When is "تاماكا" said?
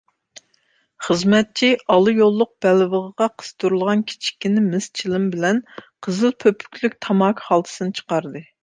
7.09-7.51